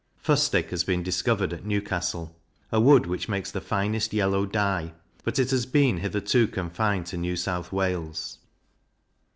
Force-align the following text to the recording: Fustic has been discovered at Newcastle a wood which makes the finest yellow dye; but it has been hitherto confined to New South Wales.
Fustic 0.17 0.71
has 0.71 0.83
been 0.83 1.03
discovered 1.03 1.53
at 1.53 1.63
Newcastle 1.63 2.35
a 2.71 2.81
wood 2.81 3.05
which 3.05 3.29
makes 3.29 3.51
the 3.51 3.61
finest 3.61 4.13
yellow 4.13 4.47
dye; 4.47 4.93
but 5.23 5.37
it 5.37 5.51
has 5.51 5.67
been 5.67 5.97
hitherto 5.99 6.47
confined 6.47 7.05
to 7.05 7.17
New 7.17 7.35
South 7.35 7.71
Wales. 7.71 8.39